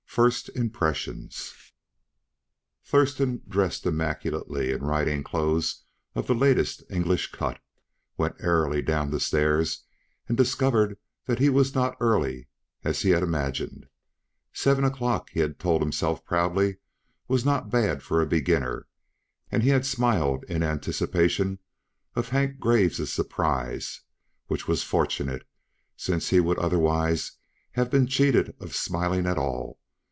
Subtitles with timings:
[0.13, 1.53] FIRST IMPRESSIONS
[2.83, 5.85] Thurston, dressed immaculately in riding clothes
[6.15, 7.61] of the latest English cut,
[8.17, 9.85] went airily down the stairs
[10.27, 12.49] and discovered that he was not early,
[12.83, 13.85] as he had imagined.
[14.51, 16.79] Seven o'clock, he had told himself proudly,
[17.29, 18.87] was not bad for a beginner;
[19.49, 21.57] and he had smiled in anticipation
[22.15, 24.01] of Hank Graves' surprise
[24.47, 25.47] which was fortunate,
[25.95, 27.37] since he would otherwise
[27.75, 29.77] have been cheated of smiling at all.